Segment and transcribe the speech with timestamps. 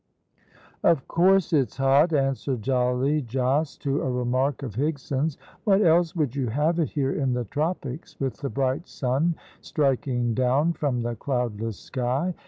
[0.83, 5.37] "Of course it's hot," answered jolly Jos to a remark of Higson's.
[5.63, 10.33] "What else would you have it here in the tropics, with the bright sun striking
[10.33, 12.33] down from the cloudless sky?